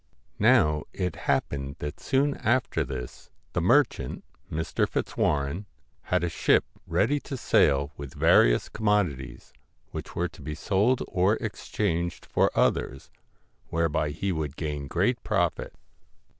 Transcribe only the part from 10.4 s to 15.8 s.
be sold or exchanged for others, whereby he would gain great profit.